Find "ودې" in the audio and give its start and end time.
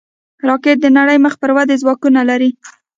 1.55-1.75